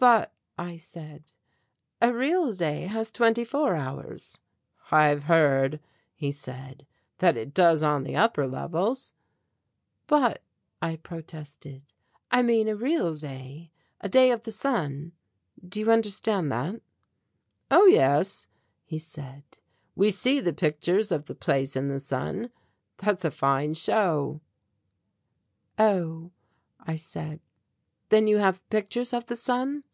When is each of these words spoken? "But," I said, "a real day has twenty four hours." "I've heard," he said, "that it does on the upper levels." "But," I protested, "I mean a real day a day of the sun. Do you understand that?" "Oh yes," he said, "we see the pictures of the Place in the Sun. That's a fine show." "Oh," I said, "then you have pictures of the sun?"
"But," 0.00 0.32
I 0.56 0.78
said, 0.78 1.34
"a 2.00 2.10
real 2.10 2.54
day 2.54 2.86
has 2.86 3.10
twenty 3.10 3.44
four 3.44 3.74
hours." 3.76 4.38
"I've 4.90 5.24
heard," 5.24 5.78
he 6.14 6.32
said, 6.32 6.86
"that 7.18 7.36
it 7.36 7.52
does 7.52 7.82
on 7.82 8.04
the 8.04 8.16
upper 8.16 8.46
levels." 8.46 9.12
"But," 10.06 10.42
I 10.80 10.96
protested, 10.96 11.92
"I 12.30 12.40
mean 12.40 12.66
a 12.66 12.76
real 12.76 13.12
day 13.12 13.72
a 14.00 14.08
day 14.08 14.30
of 14.30 14.44
the 14.44 14.50
sun. 14.50 15.12
Do 15.62 15.80
you 15.80 15.92
understand 15.92 16.50
that?" 16.50 16.80
"Oh 17.70 17.84
yes," 17.84 18.46
he 18.86 18.98
said, 18.98 19.44
"we 19.94 20.10
see 20.10 20.40
the 20.40 20.54
pictures 20.54 21.12
of 21.12 21.26
the 21.26 21.34
Place 21.34 21.76
in 21.76 21.88
the 21.88 22.00
Sun. 22.00 22.48
That's 22.96 23.26
a 23.26 23.30
fine 23.30 23.74
show." 23.74 24.40
"Oh," 25.78 26.30
I 26.80 26.96
said, 26.96 27.40
"then 28.08 28.26
you 28.26 28.38
have 28.38 28.66
pictures 28.70 29.12
of 29.12 29.26
the 29.26 29.36
sun?" 29.36 29.84